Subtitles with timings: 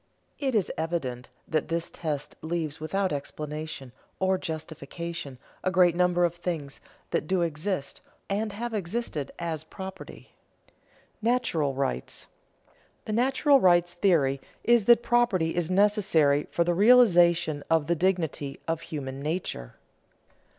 [0.39, 6.33] It is evident that this test leaves without explanation or justification a great number of
[6.33, 6.81] things
[7.11, 10.31] that do exist and have existed as property.
[11.19, 12.25] [Sidenote: Natural rights]
[13.05, 18.59] The natural rights theory is that property is necessary for the realization of the dignity
[18.67, 19.75] of human nature.